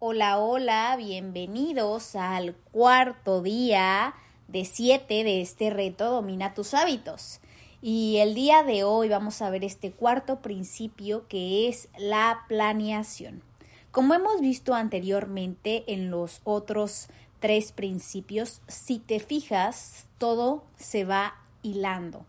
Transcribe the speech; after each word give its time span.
Hola, 0.00 0.38
hola, 0.38 0.94
bienvenidos 0.96 2.14
al 2.14 2.54
cuarto 2.70 3.42
día 3.42 4.14
de 4.46 4.64
siete 4.64 5.24
de 5.24 5.40
este 5.40 5.70
reto 5.70 6.08
Domina 6.12 6.54
tus 6.54 6.72
hábitos. 6.72 7.40
Y 7.82 8.18
el 8.18 8.36
día 8.36 8.62
de 8.62 8.84
hoy 8.84 9.08
vamos 9.08 9.42
a 9.42 9.50
ver 9.50 9.64
este 9.64 9.90
cuarto 9.90 10.40
principio 10.40 11.26
que 11.26 11.68
es 11.68 11.88
la 11.98 12.44
planeación. 12.46 13.42
Como 13.90 14.14
hemos 14.14 14.40
visto 14.40 14.72
anteriormente 14.72 15.82
en 15.92 16.12
los 16.12 16.42
otros 16.44 17.08
tres 17.40 17.72
principios, 17.72 18.62
si 18.68 19.00
te 19.00 19.18
fijas, 19.18 20.06
todo 20.18 20.62
se 20.76 21.02
va 21.02 21.34
hilando. 21.64 22.24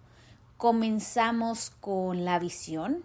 Comenzamos 0.57 1.70
con 1.81 2.25
la 2.25 2.39
visión, 2.39 3.04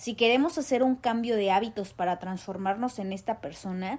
si 0.00 0.14
queremos 0.14 0.56
hacer 0.56 0.82
un 0.82 0.96
cambio 0.96 1.36
de 1.36 1.50
hábitos 1.50 1.92
para 1.92 2.18
transformarnos 2.18 2.98
en 2.98 3.12
esta 3.12 3.42
persona, 3.42 3.98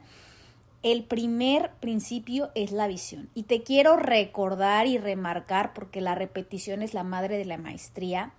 el 0.82 1.04
primer 1.04 1.74
principio 1.74 2.50
es 2.56 2.72
la 2.72 2.88
visión. 2.88 3.30
Y 3.36 3.44
te 3.44 3.62
quiero 3.62 3.98
recordar 3.98 4.88
y 4.88 4.98
remarcar, 4.98 5.76
porque 5.76 6.02
la 6.02 6.16
repetición 6.16 6.82
es 6.82 6.96
la 6.96 7.04
madre 7.04 7.38
de 7.38 7.46
la 7.46 7.60
maestría, 7.60 8.34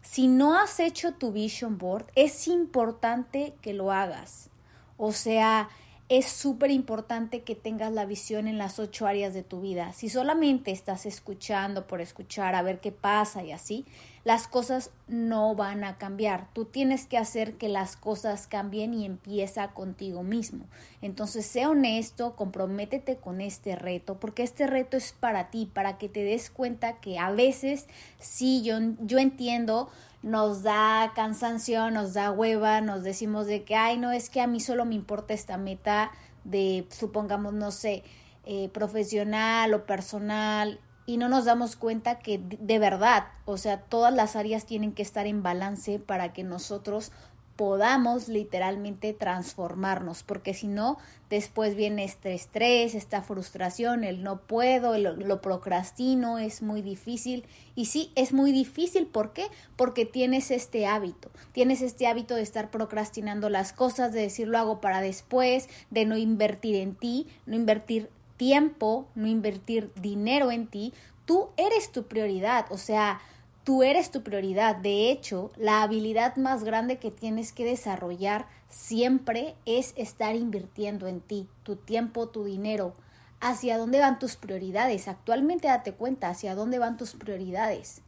si 0.00 0.28
no 0.28 0.56
has 0.56 0.78
hecho 0.78 1.14
tu 1.14 1.32
vision 1.32 1.76
board, 1.76 2.06
es 2.14 2.46
importante 2.46 3.54
que 3.62 3.72
lo 3.72 3.90
hagas. 3.90 4.50
O 4.96 5.10
sea, 5.10 5.70
es 6.08 6.26
súper 6.26 6.70
importante 6.70 7.42
que 7.42 7.56
tengas 7.56 7.90
la 7.90 8.06
visión 8.06 8.46
en 8.46 8.58
las 8.58 8.78
ocho 8.78 9.08
áreas 9.08 9.34
de 9.34 9.42
tu 9.42 9.60
vida. 9.60 9.92
Si 9.92 10.08
solamente 10.08 10.70
estás 10.70 11.04
escuchando 11.04 11.88
por 11.88 12.00
escuchar, 12.00 12.54
a 12.54 12.62
ver 12.62 12.78
qué 12.78 12.92
pasa 12.92 13.42
y 13.42 13.50
así, 13.50 13.86
las 14.24 14.46
cosas 14.46 14.90
no 15.08 15.54
van 15.54 15.82
a 15.84 15.98
cambiar. 15.98 16.48
Tú 16.52 16.64
tienes 16.64 17.06
que 17.06 17.18
hacer 17.18 17.54
que 17.54 17.68
las 17.68 17.96
cosas 17.96 18.46
cambien 18.46 18.94
y 18.94 19.04
empieza 19.04 19.68
contigo 19.68 20.22
mismo. 20.22 20.66
Entonces, 21.00 21.44
sé 21.46 21.66
honesto, 21.66 22.36
comprométete 22.36 23.16
con 23.16 23.40
este 23.40 23.74
reto, 23.74 24.20
porque 24.20 24.42
este 24.42 24.66
reto 24.66 24.96
es 24.96 25.12
para 25.12 25.50
ti, 25.50 25.68
para 25.72 25.98
que 25.98 26.08
te 26.08 26.22
des 26.22 26.50
cuenta 26.50 27.00
que 27.00 27.18
a 27.18 27.30
veces, 27.30 27.88
sí, 28.20 28.62
yo, 28.62 28.78
yo 29.00 29.18
entiendo, 29.18 29.90
nos 30.22 30.62
da 30.62 31.12
cansancio, 31.16 31.90
nos 31.90 32.14
da 32.14 32.30
hueva, 32.30 32.80
nos 32.80 33.02
decimos 33.02 33.46
de 33.46 33.64
que, 33.64 33.74
ay, 33.74 33.98
no, 33.98 34.12
es 34.12 34.30
que 34.30 34.40
a 34.40 34.46
mí 34.46 34.60
solo 34.60 34.84
me 34.84 34.94
importa 34.94 35.34
esta 35.34 35.56
meta 35.56 36.12
de, 36.44 36.86
supongamos, 36.90 37.54
no 37.54 37.72
sé, 37.72 38.04
eh, 38.44 38.68
profesional 38.72 39.74
o 39.74 39.84
personal, 39.84 40.80
y 41.06 41.16
no 41.16 41.28
nos 41.28 41.44
damos 41.44 41.76
cuenta 41.76 42.18
que 42.18 42.40
de 42.42 42.78
verdad, 42.78 43.26
o 43.44 43.56
sea, 43.56 43.80
todas 43.80 44.14
las 44.14 44.36
áreas 44.36 44.66
tienen 44.66 44.92
que 44.92 45.02
estar 45.02 45.26
en 45.26 45.42
balance 45.42 45.98
para 45.98 46.32
que 46.32 46.44
nosotros 46.44 47.12
podamos 47.56 48.28
literalmente 48.28 49.12
transformarnos, 49.12 50.22
porque 50.22 50.54
si 50.54 50.66
no, 50.66 50.98
después 51.28 51.74
viene 51.74 52.04
este 52.04 52.34
estrés, 52.34 52.94
esta 52.94 53.22
frustración, 53.22 54.04
el 54.04 54.22
no 54.22 54.40
puedo, 54.40 54.96
lo 54.98 55.40
procrastino, 55.40 56.38
es 56.38 56.62
muy 56.62 56.82
difícil. 56.82 57.44
Y 57.74 57.86
sí, 57.86 58.10
es 58.14 58.32
muy 58.32 58.52
difícil, 58.52 59.06
¿por 59.06 59.32
qué? 59.32 59.46
Porque 59.76 60.06
tienes 60.06 60.50
este 60.50 60.86
hábito, 60.86 61.30
tienes 61.52 61.82
este 61.82 62.06
hábito 62.06 62.34
de 62.34 62.42
estar 62.42 62.70
procrastinando 62.70 63.48
las 63.48 63.72
cosas, 63.72 64.12
de 64.12 64.22
decir 64.22 64.48
lo 64.48 64.58
hago 64.58 64.80
para 64.80 65.00
después, 65.00 65.68
de 65.90 66.04
no 66.04 66.16
invertir 66.16 66.76
en 66.76 66.94
ti, 66.94 67.28
no 67.46 67.54
invertir 67.54 68.10
tiempo, 68.42 69.06
no 69.14 69.28
invertir 69.28 69.92
dinero 69.94 70.50
en 70.50 70.66
ti, 70.66 70.92
tú 71.26 71.50
eres 71.56 71.92
tu 71.92 72.08
prioridad, 72.08 72.66
o 72.70 72.76
sea, 72.76 73.20
Tú 73.64 73.84
eres 73.84 74.10
tu 74.10 74.22
prioridad. 74.24 74.74
De 74.74 75.10
hecho, 75.10 75.52
la 75.56 75.82
habilidad 75.82 76.34
más 76.34 76.64
grande 76.64 76.98
que 76.98 77.12
tienes 77.12 77.52
que 77.52 77.64
desarrollar 77.64 78.48
siempre 78.68 79.54
es 79.66 79.94
estar 79.96 80.34
invirtiendo 80.34 81.06
en 81.06 81.20
ti, 81.20 81.48
tu 81.62 81.76
tiempo, 81.76 82.28
tu 82.28 82.42
dinero. 82.42 82.94
¿Hacia 83.40 83.78
dónde 83.78 84.00
van 84.00 84.18
tus 84.18 84.34
prioridades? 84.34 85.06
Actualmente 85.06 85.68
date 85.68 85.92
cuenta 85.92 86.28
hacia 86.28 86.56
dónde 86.56 86.80
van 86.80 86.96
tus 86.96 87.12
prioridades. 87.12 88.02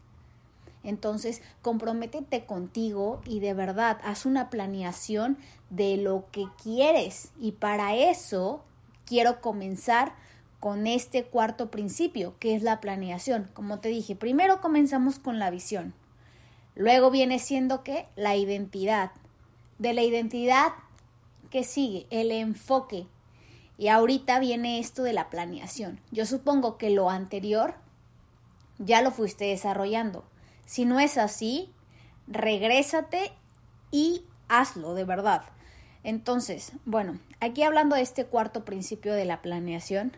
Entonces, 0.83 1.41
comprométete 1.63 2.47
contigo 2.47 3.21
y 3.25 3.39
de 3.39 3.55
verdad 3.55 4.01
haz 4.03 4.27
una 4.27 4.51
planeación 4.51 5.39
de 5.71 5.99
lo 5.99 6.27
que 6.33 6.47
quieres. 6.61 7.31
Y 7.39 7.53
para 7.53 7.95
eso 7.95 8.65
quiero 9.07 9.41
comenzar 9.41 10.15
con 10.65 10.87
este 10.87 11.25
cuarto 11.25 11.71
principio, 11.71 12.39
que 12.39 12.55
es 12.55 12.63
la 12.63 12.81
planeación. 12.81 13.51
Como 13.53 13.81
te 13.81 13.91
dije, 13.91 14.17
primero 14.17 14.63
comenzamos 14.63 15.19
con 15.19 15.39
la 15.39 15.51
visión. 15.51 15.93
Luego 16.75 17.11
viene 17.11 17.39
siendo 17.39 17.85
que 17.85 18.07
la 18.17 18.35
identidad. 18.35 19.11
De 19.79 19.93
la 19.93 20.01
identidad, 20.01 20.73
que 21.51 21.65
sigue? 21.65 22.07
El 22.09 22.31
enfoque. 22.31 23.07
Y 23.77 23.89
ahorita 23.89 24.39
viene 24.39 24.79
esto 24.79 25.03
de 25.03 25.13
la 25.13 25.29
planeación. 25.29 26.01
Yo 26.11 26.25
supongo 26.25 26.79
que 26.79 26.89
lo 26.89 27.11
anterior 27.11 27.75
ya 28.79 29.03
lo 29.03 29.11
fuiste 29.11 29.45
desarrollando. 29.45 30.25
Si 30.65 30.87
no 30.87 30.99
es 30.99 31.19
así, 31.19 31.75
regrésate 32.27 33.33
y 33.91 34.25
hazlo 34.49 34.95
de 34.95 35.05
verdad. 35.05 35.43
Entonces, 36.05 36.73
bueno, 36.87 37.19
aquí 37.41 37.65
hablando 37.65 37.97
de 37.97 38.03
este 38.03 38.25
cuarto 38.25 38.65
principio 38.65 39.13
de 39.13 39.27
la 39.27 39.43
planeación, 39.43 40.17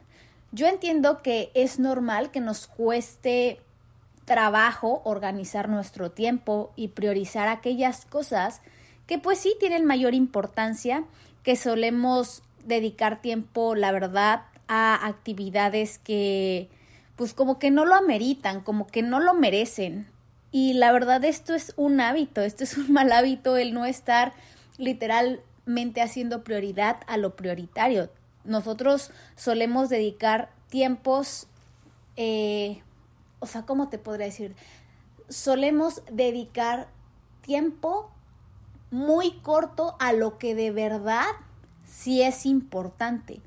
yo 0.53 0.67
entiendo 0.67 1.23
que 1.23 1.51
es 1.55 1.79
normal 1.79 2.31
que 2.31 2.41
nos 2.41 2.67
cueste 2.67 3.61
trabajo 4.25 5.03
organizar 5.05 5.69
nuestro 5.69 6.11
tiempo 6.11 6.73
y 6.77 6.89
priorizar 6.89 7.49
aquellas 7.49 8.05
cosas 8.05 8.61
que 9.07 9.19
pues 9.19 9.39
sí 9.39 9.55
tienen 9.61 9.85
mayor 9.85 10.15
importancia, 10.15 11.05
que 11.43 11.57
solemos 11.57 12.43
dedicar 12.65 13.23
tiempo, 13.23 13.75
la 13.75 13.93
verdad, 13.93 14.43
a 14.69 15.07
actividades 15.07 15.99
que 15.99 16.69
pues 17.15 17.33
como 17.33 17.59
que 17.59 17.71
no 17.71 17.85
lo 17.87 17.95
ameritan, 17.95 18.61
como 18.61 18.87
que 18.87 19.03
no 19.03 19.21
lo 19.21 19.33
merecen. 19.33 20.09
Y 20.53 20.75
la 20.75 20.93
verdad 20.93 21.25
esto 21.25 21.55
es 21.55 21.73
un 21.77 22.01
hábito, 22.01 22.41
esto 22.41 22.65
es 22.65 22.77
un 22.77 22.93
mal 22.93 23.13
hábito 23.13 23.57
el 23.57 23.73
no 23.73 23.85
estar 23.85 24.33
literalmente 24.77 26.03
haciendo 26.03 26.45
prioridad 26.45 26.99
a 27.07 27.17
lo 27.17 27.37
prioritario. 27.37 28.11
Nosotros 28.47 29.11
solemos 29.35 29.89
dedicar 29.89 30.51
tiempos, 30.69 31.49
eh, 32.17 32.83
o 33.41 33.47
sea, 33.47 33.63
¿cómo 33.63 33.89
te 33.89 33.99
podría 33.99 34.27
decir? 34.27 34.55
Solemos 35.29 36.03
dedicar 36.11 36.89
tiempo 37.43 38.11
muy 38.91 39.33
corto 39.41 39.97
a 39.99 40.13
lo 40.13 40.39
que 40.39 40.55
de 40.55 40.71
verdad 40.71 41.27
sí 41.87 42.23
es 42.23 42.47
importante. 42.47 43.41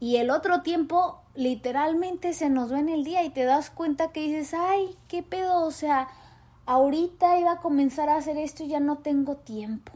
Y 0.00 0.16
el 0.16 0.30
otro 0.30 0.62
tiempo 0.62 1.20
literalmente 1.34 2.32
se 2.32 2.50
nos 2.50 2.72
va 2.72 2.80
en 2.80 2.88
el 2.88 3.04
día 3.04 3.24
y 3.24 3.30
te 3.30 3.44
das 3.44 3.70
cuenta 3.70 4.12
que 4.12 4.20
dices, 4.20 4.54
ay, 4.54 4.96
qué 5.08 5.22
pedo, 5.22 5.62
o 5.62 5.70
sea, 5.70 6.08
ahorita 6.66 7.38
iba 7.38 7.52
a 7.52 7.60
comenzar 7.60 8.08
a 8.08 8.16
hacer 8.16 8.36
esto 8.36 8.62
y 8.64 8.68
ya 8.68 8.80
no 8.80 8.98
tengo 8.98 9.36
tiempo. 9.36 9.92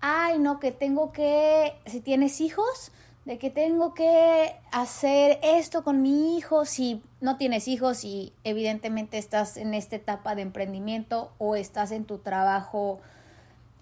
Ay, 0.00 0.38
no, 0.38 0.60
que 0.60 0.72
tengo 0.72 1.12
que, 1.12 1.74
si 1.86 2.00
tienes 2.00 2.40
hijos, 2.40 2.92
de 3.26 3.38
que 3.38 3.50
tengo 3.50 3.92
que 3.92 4.54
hacer 4.70 5.40
esto 5.42 5.82
con 5.82 6.00
mi 6.00 6.38
hijo 6.38 6.64
si 6.64 7.02
no 7.20 7.36
tienes 7.36 7.66
hijos 7.66 8.04
y 8.04 8.32
evidentemente 8.44 9.18
estás 9.18 9.56
en 9.56 9.74
esta 9.74 9.96
etapa 9.96 10.36
de 10.36 10.42
emprendimiento 10.42 11.32
o 11.38 11.56
estás 11.56 11.90
en 11.90 12.04
tu 12.04 12.18
trabajo 12.18 13.00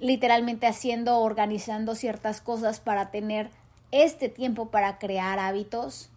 literalmente 0.01 0.67
haciendo, 0.67 1.19
organizando 1.21 1.95
ciertas 1.95 2.41
cosas 2.41 2.81
para 2.81 3.11
tener 3.11 3.51
este 3.91 4.31
tiempo 4.31 4.71
para 4.71 4.99
crear 4.99 5.39
hábitos, 5.39 6.11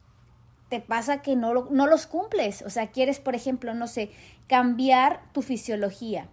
te 0.70 0.80
pasa 0.80 1.22
que 1.22 1.36
no, 1.36 1.68
no 1.70 1.86
los 1.86 2.08
cumples. 2.08 2.62
O 2.62 2.70
sea, 2.70 2.88
quieres, 2.88 3.20
por 3.20 3.36
ejemplo, 3.36 3.74
no 3.74 3.88
sé, 3.88 4.10
cambiar 4.48 5.22
tu 5.34 5.42
fisiología. 5.42 6.28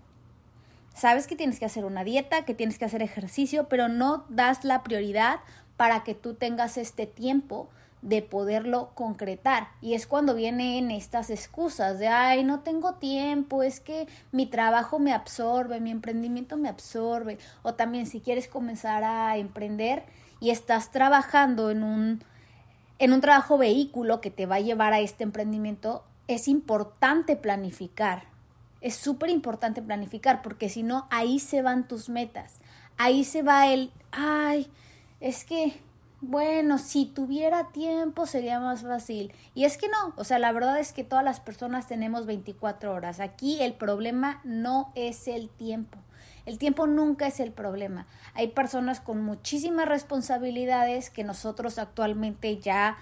Sabes 0.94 1.26
que 1.26 1.36
tienes 1.36 1.58
que 1.58 1.66
hacer 1.66 1.84
una 1.84 2.04
dieta, 2.04 2.44
que 2.44 2.54
tienes 2.54 2.78
que 2.78 2.84
hacer 2.84 3.02
ejercicio, 3.02 3.68
pero 3.68 3.88
no 3.88 4.24
das 4.28 4.64
la 4.64 4.82
prioridad 4.84 5.40
para 5.76 6.04
que 6.04 6.14
tú 6.14 6.34
tengas 6.34 6.76
este 6.76 7.06
tiempo 7.06 7.68
de 8.04 8.20
poderlo 8.20 8.90
concretar. 8.94 9.68
Y 9.80 9.94
es 9.94 10.06
cuando 10.06 10.34
vienen 10.34 10.90
estas 10.90 11.30
excusas 11.30 11.98
de, 11.98 12.08
ay, 12.08 12.44
no 12.44 12.60
tengo 12.60 12.94
tiempo, 12.94 13.62
es 13.62 13.80
que 13.80 14.06
mi 14.30 14.44
trabajo 14.44 14.98
me 14.98 15.14
absorbe, 15.14 15.80
mi 15.80 15.90
emprendimiento 15.90 16.58
me 16.58 16.68
absorbe. 16.68 17.38
O 17.62 17.74
también 17.74 18.06
si 18.06 18.20
quieres 18.20 18.46
comenzar 18.46 19.04
a 19.04 19.38
emprender 19.38 20.04
y 20.38 20.50
estás 20.50 20.90
trabajando 20.90 21.70
en 21.70 21.82
un, 21.82 22.22
en 22.98 23.12
un 23.14 23.22
trabajo 23.22 23.56
vehículo 23.56 24.20
que 24.20 24.30
te 24.30 24.44
va 24.44 24.56
a 24.56 24.60
llevar 24.60 24.92
a 24.92 25.00
este 25.00 25.24
emprendimiento, 25.24 26.04
es 26.28 26.46
importante 26.46 27.36
planificar. 27.36 28.24
Es 28.82 28.96
súper 28.96 29.30
importante 29.30 29.80
planificar 29.80 30.42
porque 30.42 30.68
si 30.68 30.82
no, 30.82 31.06
ahí 31.10 31.38
se 31.38 31.62
van 31.62 31.88
tus 31.88 32.10
metas. 32.10 32.60
Ahí 32.98 33.24
se 33.24 33.42
va 33.42 33.68
el, 33.68 33.90
ay, 34.12 34.70
es 35.24 35.46
que, 35.46 35.72
bueno, 36.20 36.76
si 36.76 37.06
tuviera 37.06 37.68
tiempo 37.68 38.26
sería 38.26 38.60
más 38.60 38.82
fácil. 38.82 39.32
Y 39.54 39.64
es 39.64 39.78
que 39.78 39.88
no, 39.88 40.12
o 40.16 40.24
sea, 40.24 40.38
la 40.38 40.52
verdad 40.52 40.78
es 40.78 40.92
que 40.92 41.02
todas 41.02 41.24
las 41.24 41.40
personas 41.40 41.88
tenemos 41.88 42.26
24 42.26 42.92
horas. 42.92 43.20
Aquí 43.20 43.62
el 43.62 43.72
problema 43.72 44.42
no 44.44 44.92
es 44.94 45.26
el 45.26 45.48
tiempo. 45.48 45.98
El 46.44 46.58
tiempo 46.58 46.86
nunca 46.86 47.26
es 47.26 47.40
el 47.40 47.52
problema. 47.52 48.06
Hay 48.34 48.48
personas 48.48 49.00
con 49.00 49.22
muchísimas 49.22 49.88
responsabilidades 49.88 51.08
que 51.08 51.24
nosotros 51.24 51.78
actualmente 51.78 52.58
ya 52.58 52.98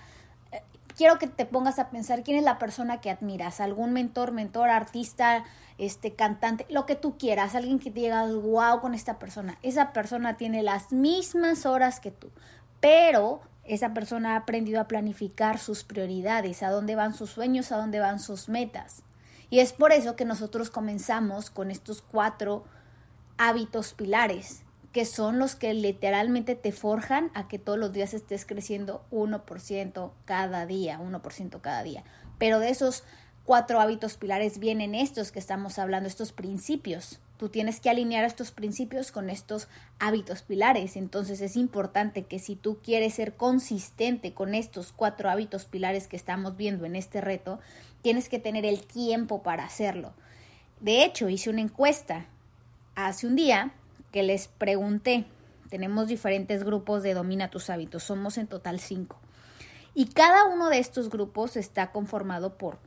quiero 0.97 1.19
que 1.19 1.27
te 1.27 1.47
pongas 1.47 1.79
a 1.79 1.91
pensar 1.91 2.23
quién 2.23 2.39
es 2.39 2.44
la 2.44 2.59
persona 2.59 3.00
que 3.00 3.11
admiras, 3.11 3.61
algún 3.61 3.93
mentor, 3.93 4.33
mentor, 4.33 4.71
artista, 4.71 5.44
este 5.79 6.15
cantante, 6.15 6.67
lo 6.69 6.87
que 6.87 6.94
tú 6.94 7.17
quieras, 7.19 7.55
alguien 7.55 7.79
que 7.79 7.91
te 7.91 8.00
diga, 8.00 8.27
wow, 8.27 8.81
con 8.81 8.94
esta 8.94 9.19
persona. 9.19 9.59
Esa 9.62 9.93
persona 9.93 10.37
tiene 10.37 10.62
las 10.62 10.93
mismas 10.93 11.67
horas 11.67 12.00
que 12.00 12.11
tú, 12.11 12.31
pero 12.81 13.41
esa 13.65 13.94
persona 13.94 14.33
ha 14.33 14.37
aprendido 14.37 14.81
a 14.81 14.89
planificar 14.89 15.59
sus 15.59 15.85
prioridades, 15.85 16.62
a 16.62 16.71
dónde 16.71 16.97
van 16.97 17.15
sus 17.15 17.31
sueños, 17.31 17.73
a 17.73 17.77
dónde 17.77 18.00
van 18.00 18.19
sus 18.19 18.49
metas. 18.49 19.03
Y 19.50 19.61
es 19.61 19.73
por 19.73 19.93
eso 19.93 20.17
que 20.17 20.25
nosotros 20.25 20.71
comenzamos 20.71 21.50
con 21.50 21.71
estos 21.71 22.03
cuatro 22.03 22.65
hábitos 23.37 23.93
pilares, 23.93 24.62
que 24.93 25.05
son 25.06 25.39
los 25.39 25.55
que 25.55 25.73
literalmente 25.73 26.55
te 26.55 26.71
forjan 26.71 27.31
a 27.35 27.49
que 27.49 27.59
todos 27.59 27.79
los 27.79 27.93
días 27.93 28.12
estés 28.12 28.44
creciendo 28.44 29.05
1% 29.11 30.12
cada 30.27 30.67
día, 30.67 31.00
1% 31.00 31.61
cada 31.61 31.83
día. 31.83 32.05
Pero 32.39 32.59
de 32.59 32.69
esos 32.69 33.05
cuatro 33.44 33.81
hábitos 33.81 34.17
pilares 34.17 34.59
vienen 34.59 34.94
estos 34.94 35.33
que 35.33 35.39
estamos 35.39 35.79
hablando, 35.79 36.09
estos 36.09 36.33
principios. 36.33 37.21
Tú 37.39 37.49
tienes 37.49 37.81
que 37.81 37.91
alinear 37.91 38.25
estos 38.25 38.53
principios 38.53 39.11
con 39.11 39.31
estos 39.31 39.67
hábitos 39.99 40.43
pilares. 40.43 40.97
Entonces 40.97 41.41
es 41.41 41.56
importante 41.56 42.25
que 42.25 42.39
si 42.39 42.55
tú 42.55 42.79
quieres 42.83 43.15
ser 43.15 43.35
consistente 43.35 44.35
con 44.35 44.55
estos 44.55 44.93
cuatro 44.93 45.31
hábitos 45.31 45.65
pilares 45.65 46.06
que 46.06 46.17
estamos 46.17 46.56
viendo 46.56 46.85
en 46.85 46.97
este 46.97 47.21
reto, 47.21 47.59
tienes 48.03 48.29
que 48.29 48.39
tener 48.39 48.65
el 48.67 48.83
tiempo 48.83 49.43
para 49.43 49.65
hacerlo. 49.65 50.12
De 50.81 51.05
hecho, 51.05 51.29
hice 51.29 51.50
una 51.50 51.62
encuesta 51.62 52.27
hace 52.94 53.27
un 53.27 53.37
día 53.37 53.73
que 54.12 54.23
les 54.23 54.47
pregunté, 54.47 55.25
tenemos 55.70 56.06
diferentes 56.06 56.62
grupos 56.64 57.03
de 57.03 57.14
Domina 57.14 57.50
tus 57.50 57.70
hábitos, 57.70 58.05
somos 58.05 58.38
en 58.38 58.47
total 58.47 58.79
cinco. 58.79 59.19
Y 59.94 60.06
cada 60.06 60.44
uno 60.44 60.69
de 60.69 60.79
estos 60.79 61.11
grupos 61.11 61.56
está 61.56 61.91
conformado 61.91 62.56
por 62.56 62.79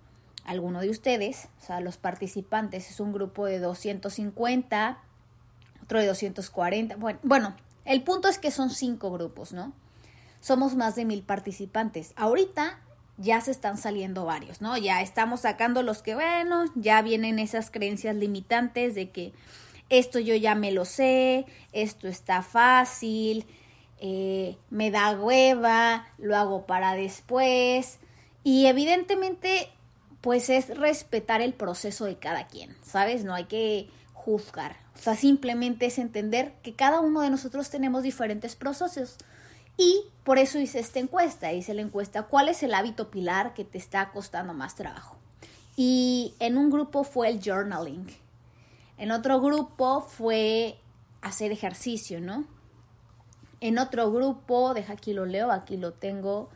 alguno 0.46 0.80
de 0.80 0.90
ustedes, 0.90 1.50
o 1.62 1.66
sea, 1.66 1.80
los 1.82 1.98
participantes, 1.98 2.90
es 2.90 3.00
un 3.00 3.12
grupo 3.12 3.46
de 3.48 3.60
250, 3.60 5.00
otro 5.84 6.00
de 6.00 6.08
240, 6.08 6.96
bueno, 6.98 7.20
bueno, 7.24 7.56
el 7.86 8.04
punto 8.04 8.28
es 8.28 8.40
que 8.40 8.52
son 8.52 8.70
cinco 8.70 9.12
grupos, 9.12 9.52
¿no? 9.54 9.74
Somos 10.40 10.76
más 10.76 10.96
de 10.96 11.06
mil 11.06 11.24
participantes. 11.24 12.14
Ahorita 12.16 12.80
ya 13.18 13.42
se 13.42 13.52
están 13.52 13.78
saliendo 13.78 14.26
varios, 14.26 14.62
¿no? 14.62 14.78
Ya 14.78 15.02
estamos 15.02 15.42
sacando 15.42 15.84
los 15.84 16.02
que, 16.02 16.16
bueno, 16.16 16.66
ya 16.76 17.02
vienen 17.02 17.40
esas 17.40 17.72
creencias 17.72 18.16
limitantes 18.16 18.94
de 18.96 19.10
que 19.10 19.34
esto 19.90 20.20
yo 20.20 20.36
ya 20.36 20.56
me 20.56 20.72
lo 20.72 20.86
sé, 20.86 21.46
esto 21.72 22.08
está 22.08 22.42
fácil, 22.42 23.46
eh, 24.00 24.58
me 24.70 24.92
da 24.92 25.12
hueva, 25.12 26.08
lo 26.18 26.36
hago 26.36 26.66
para 26.66 26.94
después. 26.94 28.00
Y 28.44 28.68
evidentemente 28.68 29.70
pues 30.22 30.50
es 30.50 30.76
respetar 30.76 31.42
el 31.42 31.54
proceso 31.54 32.06
de 32.06 32.18
cada 32.18 32.48
quien, 32.48 32.76
¿sabes? 32.82 33.24
No 33.24 33.36
hay 33.36 33.46
que 33.46 33.90
juzgar. 34.14 34.76
O 34.96 34.98
sea, 34.98 35.16
simplemente 35.16 35.86
es 35.86 36.00
entender 36.00 36.54
que 36.64 36.74
cada 36.74 37.00
uno 37.00 37.22
de 37.22 37.30
nosotros 37.30 37.70
tenemos 37.70 38.02
diferentes 38.02 38.56
procesos. 38.56 39.18
Y 39.78 40.06
por 40.24 40.40
eso 40.40 40.58
hice 40.58 40.80
esta 40.80 41.00
encuesta. 41.00 41.54
Hice 41.54 41.76
la 41.76 41.84
encuesta, 41.84 42.24
¿cuál 42.24 42.50
es 42.50 42.64
el 42.64 42.74
hábito 42.74 43.12
pilar 43.12 43.54
que 43.54 43.66
te 43.66 43.78
está 43.78 44.10
costando 44.12 44.56
más 44.56 44.74
trabajo? 44.74 45.18
Y 45.76 46.34
en 46.40 46.58
un 46.58 46.72
grupo 46.72 47.04
fue 47.04 47.30
el 47.30 47.40
journaling. 47.40 48.08
En 48.98 49.12
otro 49.12 49.42
grupo 49.42 50.02
fue 50.02 50.80
hacer 51.22 51.52
ejercicio, 51.52 52.22
¿no? 52.22 52.46
En 53.62 53.80
otro 53.80 54.12
grupo, 54.12 54.74
deja 54.74 54.94
aquí 54.94 55.14
lo 55.14 55.26
leo, 55.26 55.52
aquí 55.52 55.78
lo 55.78 55.94
tengo. 55.94 56.50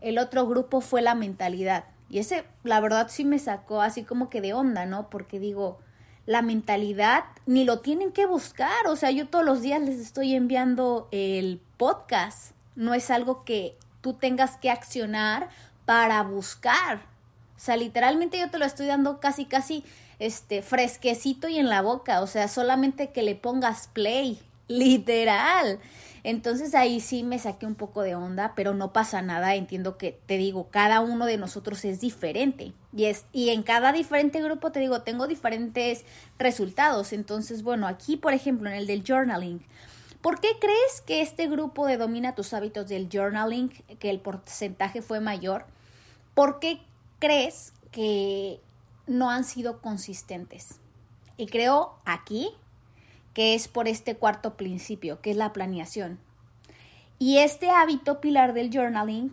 El 0.00 0.18
otro 0.18 0.46
grupo 0.46 0.80
fue 0.80 1.02
la 1.02 1.14
mentalidad. 1.14 1.84
Y 2.08 2.18
ese, 2.18 2.44
la 2.64 2.80
verdad, 2.80 3.08
sí 3.08 3.24
me 3.24 3.38
sacó 3.38 3.82
así 3.82 4.02
como 4.02 4.30
que 4.30 4.40
de 4.40 4.54
onda, 4.54 4.86
¿no? 4.86 5.10
Porque 5.10 5.38
digo, 5.38 5.78
la 6.26 6.42
mentalidad 6.42 7.24
ni 7.46 7.64
lo 7.64 7.80
tienen 7.80 8.12
que 8.12 8.26
buscar. 8.26 8.86
O 8.88 8.96
sea, 8.96 9.10
yo 9.10 9.28
todos 9.28 9.44
los 9.44 9.62
días 9.62 9.80
les 9.80 10.00
estoy 10.00 10.34
enviando 10.34 11.08
el 11.12 11.60
podcast. 11.76 12.52
No 12.74 12.94
es 12.94 13.10
algo 13.10 13.44
que 13.44 13.76
tú 14.00 14.14
tengas 14.14 14.56
que 14.56 14.70
accionar 14.70 15.50
para 15.84 16.22
buscar. 16.22 16.98
O 17.56 17.60
sea, 17.60 17.76
literalmente 17.76 18.38
yo 18.38 18.50
te 18.50 18.58
lo 18.58 18.64
estoy 18.64 18.86
dando 18.86 19.20
casi, 19.20 19.44
casi, 19.44 19.84
este, 20.20 20.62
fresquecito 20.62 21.48
y 21.48 21.58
en 21.58 21.68
la 21.68 21.82
boca. 21.82 22.20
O 22.20 22.28
sea, 22.28 22.46
solamente 22.46 23.10
que 23.10 23.22
le 23.22 23.34
pongas 23.34 23.88
play. 23.88 24.38
Literal. 24.68 25.80
Entonces 26.22 26.74
ahí 26.74 27.00
sí 27.00 27.22
me 27.22 27.38
saqué 27.38 27.66
un 27.66 27.74
poco 27.74 28.02
de 28.02 28.14
onda, 28.14 28.52
pero 28.54 28.74
no 28.74 28.92
pasa 28.92 29.22
nada, 29.22 29.54
entiendo 29.54 29.96
que 29.96 30.18
te 30.26 30.36
digo, 30.36 30.68
cada 30.70 31.00
uno 31.00 31.26
de 31.26 31.38
nosotros 31.38 31.84
es 31.84 32.00
diferente 32.00 32.72
y 32.94 33.06
es 33.06 33.24
y 33.32 33.48
en 33.50 33.62
cada 33.62 33.92
diferente 33.92 34.42
grupo 34.42 34.70
te 34.70 34.80
digo, 34.80 35.02
tengo 35.02 35.26
diferentes 35.26 36.04
resultados. 36.38 37.12
Entonces, 37.12 37.62
bueno, 37.62 37.86
aquí 37.86 38.16
por 38.16 38.34
ejemplo 38.34 38.68
en 38.68 38.76
el 38.76 38.86
del 38.86 39.02
journaling, 39.02 39.62
¿por 40.20 40.40
qué 40.40 40.50
crees 40.60 41.00
que 41.06 41.22
este 41.22 41.48
grupo 41.48 41.86
de 41.86 41.96
domina 41.96 42.34
tus 42.34 42.52
hábitos 42.52 42.88
del 42.88 43.08
journaling, 43.10 43.70
que 43.98 44.10
el 44.10 44.20
porcentaje 44.20 45.00
fue 45.00 45.20
mayor? 45.20 45.64
¿Por 46.34 46.60
qué 46.60 46.80
crees 47.18 47.72
que 47.90 48.60
no 49.10 49.30
han 49.30 49.44
sido 49.44 49.80
consistentes? 49.80 50.80
Y 51.36 51.46
creo 51.46 51.94
aquí 52.04 52.50
que 53.34 53.54
es 53.54 53.68
por 53.68 53.88
este 53.88 54.16
cuarto 54.16 54.56
principio, 54.56 55.20
que 55.20 55.30
es 55.30 55.36
la 55.36 55.52
planeación. 55.52 56.18
Y 57.18 57.38
este 57.38 57.70
hábito 57.70 58.20
pilar 58.20 58.54
del 58.54 58.70
journaling, 58.72 59.32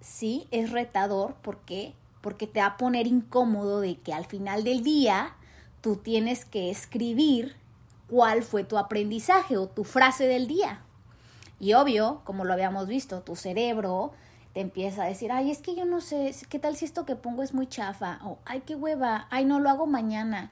sí, 0.00 0.48
es 0.50 0.72
retador. 0.72 1.34
¿Por 1.34 1.58
qué? 1.60 1.94
Porque 2.20 2.46
te 2.46 2.60
va 2.60 2.66
a 2.66 2.76
poner 2.76 3.06
incómodo 3.06 3.80
de 3.80 3.96
que 3.96 4.12
al 4.12 4.26
final 4.26 4.64
del 4.64 4.82
día 4.82 5.36
tú 5.80 5.96
tienes 5.96 6.44
que 6.44 6.70
escribir 6.70 7.56
cuál 8.08 8.42
fue 8.42 8.64
tu 8.64 8.78
aprendizaje 8.78 9.56
o 9.56 9.68
tu 9.68 9.84
frase 9.84 10.26
del 10.26 10.48
día. 10.48 10.82
Y 11.60 11.74
obvio, 11.74 12.22
como 12.24 12.44
lo 12.44 12.52
habíamos 12.52 12.88
visto, 12.88 13.22
tu 13.22 13.36
cerebro 13.36 14.12
te 14.54 14.60
empieza 14.60 15.04
a 15.04 15.06
decir, 15.06 15.32
ay, 15.32 15.50
es 15.50 15.58
que 15.58 15.74
yo 15.74 15.84
no 15.84 16.00
sé, 16.00 16.34
¿qué 16.48 16.58
tal 16.58 16.76
si 16.76 16.84
esto 16.84 17.04
que 17.04 17.16
pongo 17.16 17.42
es 17.42 17.54
muy 17.54 17.66
chafa? 17.66 18.20
O, 18.24 18.38
ay, 18.44 18.62
qué 18.66 18.74
hueva, 18.74 19.26
ay, 19.30 19.44
no 19.44 19.60
lo 19.60 19.70
hago 19.70 19.86
mañana 19.86 20.50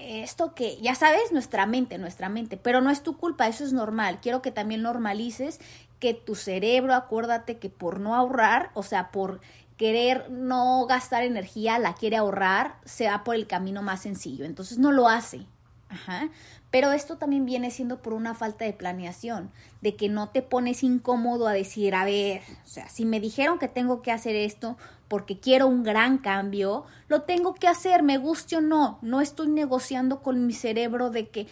esto 0.00 0.54
que, 0.54 0.78
ya 0.80 0.94
sabes, 0.94 1.32
nuestra 1.32 1.66
mente, 1.66 1.98
nuestra 1.98 2.28
mente, 2.28 2.56
pero 2.56 2.80
no 2.80 2.90
es 2.90 3.02
tu 3.02 3.16
culpa, 3.16 3.46
eso 3.46 3.64
es 3.64 3.72
normal. 3.72 4.18
Quiero 4.20 4.42
que 4.42 4.50
también 4.50 4.82
normalices 4.82 5.60
que 6.00 6.14
tu 6.14 6.34
cerebro, 6.34 6.94
acuérdate 6.94 7.58
que 7.58 7.70
por 7.70 8.00
no 8.00 8.14
ahorrar, 8.14 8.70
o 8.74 8.82
sea, 8.82 9.10
por 9.10 9.40
querer 9.76 10.30
no 10.30 10.86
gastar 10.86 11.22
energía, 11.22 11.78
la 11.78 11.94
quiere 11.94 12.16
ahorrar, 12.16 12.76
se 12.84 13.08
va 13.08 13.24
por 13.24 13.34
el 13.34 13.46
camino 13.46 13.82
más 13.82 14.02
sencillo. 14.02 14.44
Entonces 14.44 14.78
no 14.78 14.92
lo 14.92 15.08
hace. 15.08 15.46
Ajá. 15.94 16.28
Pero 16.70 16.92
esto 16.92 17.16
también 17.16 17.46
viene 17.46 17.70
siendo 17.70 18.02
por 18.02 18.12
una 18.12 18.34
falta 18.34 18.64
de 18.64 18.72
planeación, 18.72 19.50
de 19.80 19.94
que 19.94 20.08
no 20.08 20.30
te 20.30 20.42
pones 20.42 20.82
incómodo 20.82 21.46
a 21.46 21.52
decir, 21.52 21.94
a 21.94 22.04
ver, 22.04 22.42
o 22.64 22.68
sea, 22.68 22.88
si 22.88 23.04
me 23.04 23.20
dijeron 23.20 23.58
que 23.58 23.68
tengo 23.68 24.02
que 24.02 24.10
hacer 24.10 24.34
esto 24.34 24.76
porque 25.06 25.38
quiero 25.38 25.68
un 25.68 25.84
gran 25.84 26.18
cambio, 26.18 26.84
lo 27.06 27.22
tengo 27.22 27.54
que 27.54 27.68
hacer, 27.68 28.02
me 28.02 28.18
guste 28.18 28.56
o 28.56 28.60
no, 28.60 28.98
no 29.02 29.20
estoy 29.20 29.48
negociando 29.48 30.20
con 30.20 30.46
mi 30.46 30.52
cerebro 30.52 31.10
de 31.10 31.28
que 31.28 31.46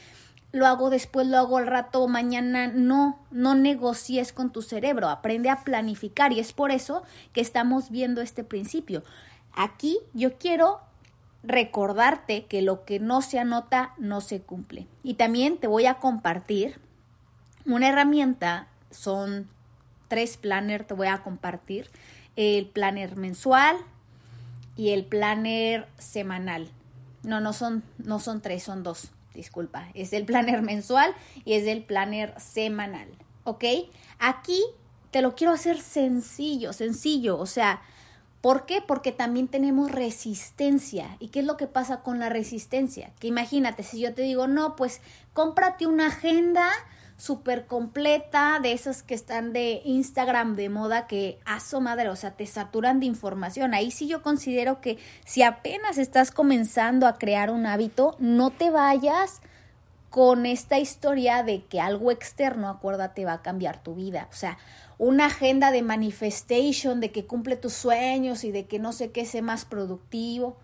lo 0.51 0.67
hago 0.67 0.91
después, 0.91 1.27
lo 1.29 1.39
hago 1.39 1.59
al 1.59 1.67
rato, 1.67 2.07
mañana, 2.09 2.67
no, 2.67 3.21
no 3.31 3.55
negocies 3.55 4.33
con 4.33 4.51
tu 4.51 4.61
cerebro, 4.61 5.09
aprende 5.09 5.51
a 5.51 5.63
planificar 5.63 6.33
y 6.33 6.41
es 6.41 6.53
por 6.53 6.73
eso 6.73 7.05
que 7.33 7.41
estamos 7.41 7.91
viendo 7.91 8.21
este 8.21 8.43
principio. 8.43 9.05
Aquí 9.55 9.99
yo 10.15 10.37
quiero 10.37 10.81
recordarte 11.43 12.47
que 12.47 12.63
lo 12.63 12.85
que 12.85 13.01
no 13.01 13.23
se 13.23 13.39
anota 13.39 13.95
no 13.99 14.21
se 14.21 14.43
cumple. 14.43 14.87
Y 15.03 15.15
también 15.15 15.59
te 15.59 15.67
voy 15.67 15.87
a 15.87 15.95
compartir 15.95 16.81
una 17.67 17.89
herramienta, 17.89 18.69
son 18.91 19.49
tres 20.09 20.37
planners, 20.37 20.87
te 20.87 20.95
voy 20.95 21.09
a 21.09 21.23
compartir, 21.23 21.89
el 22.37 22.67
planner 22.67 23.17
mensual 23.17 23.77
y 24.77 24.91
el 24.91 25.05
planner 25.05 25.89
semanal. 25.99 26.71
No, 27.23 27.41
no 27.41 27.53
son, 27.53 27.83
no 27.99 28.19
son 28.19 28.41
tres, 28.41 28.63
son 28.65 28.83
dos, 28.83 29.13
disculpa. 29.35 29.89
Es 29.95 30.13
el 30.13 30.25
planner 30.25 30.63
mensual 30.63 31.15
y 31.45 31.55
es 31.55 31.67
el 31.67 31.85
planner 31.85 32.35
semanal, 32.41 33.09
¿ok? 33.45 33.65
Aquí 34.19 34.63
te 35.11 35.23
lo 35.23 35.35
quiero 35.35 35.53
hacer 35.53 35.81
sencillo, 35.81 36.73
sencillo, 36.73 37.39
o 37.39 37.47
sea, 37.47 37.83
¿Por 38.43 38.67
qué? 38.67 38.83
Porque 38.87 39.13
también 39.13 39.47
tenemos 39.47 39.93
resistencia. 39.93 41.17
¿Y 41.21 41.29
qué 41.29 41.41
es 41.41 41.47
lo 41.47 41.57
que 41.57 41.69
pasa 41.69 42.03
con 42.03 42.19
la 42.19 42.29
resistencia? 42.29 43.13
Que 43.21 43.29
imagínate, 43.29 43.85
si 43.85 44.01
yo 44.01 44.13
te 44.15 44.23
digo, 44.23 44.49
no, 44.49 44.75
pues 44.75 45.01
cómprate 45.33 45.87
una 45.87 46.09
agenda 46.09 46.69
súper 47.17 47.67
completa 47.67 48.59
de 48.61 48.73
esas 48.73 49.05
que 49.05 49.15
están 49.15 49.53
de 49.53 49.81
Instagram 49.85 50.57
de 50.57 50.69
moda 50.71 51.07
que 51.07 51.39
aso 51.45 51.81
madre, 51.81 52.09
o 52.09 52.17
sea, 52.17 52.33
te 52.33 52.47
saturan 52.47 52.99
de 52.99 53.07
información. 53.07 53.75
Ahí 53.75 53.93
sí 53.93 54.09
yo 54.09 54.23
considero 54.23 54.81
que 54.81 54.99
si 55.25 55.45
apenas 55.45 55.97
estás 55.97 56.33
comenzando 56.33 57.07
a 57.07 57.19
crear 57.19 57.49
un 57.49 57.65
hábito, 57.65 58.17
no 58.19 58.51
te 58.51 58.71
vayas 58.71 59.41
con 60.13 60.45
esta 60.45 60.79
historia 60.79 61.43
de 61.43 61.65
que 61.65 61.81
algo 61.81 62.11
externo, 62.11 62.69
acuérdate, 62.69 63.25
va 63.25 63.33
a 63.33 63.43
cambiar 63.43 63.83
tu 63.83 63.95
vida. 63.95 64.29
O 64.31 64.35
sea, 64.35 64.59
una 64.99 65.27
agenda 65.27 65.71
de 65.71 65.81
manifestation, 65.81 67.01
de 67.01 67.11
que 67.11 67.25
cumple 67.25 67.57
tus 67.57 67.73
sueños 67.73 68.45
y 68.45 68.53
de 68.53 68.67
que 68.67 68.79
no 68.79 68.93
sé 68.93 69.11
qué 69.11 69.25
sea 69.25 69.41
más 69.41 69.65
productivo. 69.65 70.59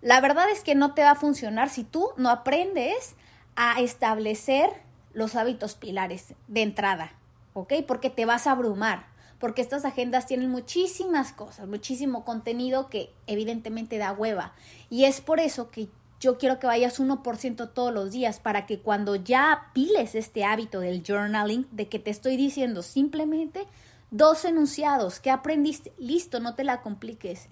La 0.00 0.22
verdad 0.22 0.46
es 0.50 0.64
que 0.64 0.74
no 0.74 0.94
te 0.94 1.02
va 1.02 1.10
a 1.10 1.14
funcionar 1.14 1.68
si 1.68 1.84
tú 1.84 2.08
no 2.16 2.30
aprendes 2.30 3.16
a 3.54 3.78
establecer 3.82 4.70
los 5.12 5.36
hábitos 5.36 5.74
pilares 5.74 6.32
de 6.48 6.62
entrada, 6.62 7.12
¿ok? 7.52 7.74
Porque 7.86 8.08
te 8.08 8.24
vas 8.24 8.46
a 8.46 8.52
abrumar, 8.52 9.08
porque 9.38 9.60
estas 9.60 9.84
agendas 9.84 10.24
tienen 10.24 10.48
muchísimas 10.48 11.34
cosas, 11.34 11.68
muchísimo 11.68 12.24
contenido 12.24 12.88
que 12.88 13.12
evidentemente 13.26 13.98
da 13.98 14.12
hueva. 14.12 14.54
Y 14.88 15.04
es 15.04 15.20
por 15.20 15.38
eso 15.38 15.70
que 15.70 15.90
yo 16.20 16.36
quiero 16.36 16.58
que 16.58 16.66
vayas 16.66 17.00
1% 17.00 17.72
todos 17.72 17.92
los 17.92 18.12
días 18.12 18.40
para 18.40 18.66
que 18.66 18.80
cuando 18.80 19.16
ya 19.16 19.70
piles 19.72 20.14
este 20.14 20.44
hábito 20.44 20.80
del 20.80 21.02
journaling, 21.02 21.66
de 21.72 21.88
que 21.88 21.98
te 21.98 22.10
estoy 22.10 22.36
diciendo 22.36 22.82
simplemente 22.82 23.66
dos 24.10 24.44
enunciados, 24.44 25.18
que 25.18 25.30
aprendiste? 25.30 25.94
Listo, 25.98 26.38
no 26.38 26.54
te 26.54 26.62
la 26.62 26.82
compliques. 26.82 27.48